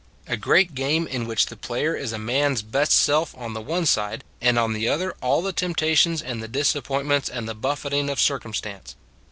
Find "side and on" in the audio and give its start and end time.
3.85-4.73